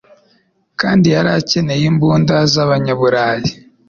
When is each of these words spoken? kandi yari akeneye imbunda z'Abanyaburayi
kandi 0.81 1.05
yari 1.15 1.29
akeneye 1.39 1.83
imbunda 1.91 2.35
z'Abanyaburayi 2.51 3.51